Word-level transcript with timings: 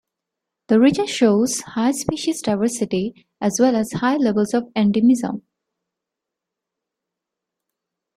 The 0.69 0.79
region 0.79 1.05
shows 1.05 1.61
high 1.61 1.91
species 1.91 2.41
diversity 2.41 3.27
as 3.39 3.57
well 3.59 3.75
as 3.75 3.91
high 3.91 4.15
levels 4.17 4.51
of 4.51 4.63
endemism. 4.75 5.43